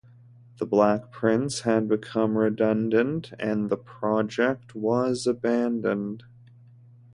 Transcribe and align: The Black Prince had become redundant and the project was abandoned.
The 0.57 0.65
Black 0.65 1.11
Prince 1.11 1.59
had 1.59 1.87
become 1.87 2.35
redundant 2.35 3.33
and 3.37 3.69
the 3.69 3.77
project 3.77 4.73
was 4.73 5.27
abandoned. 5.27 6.23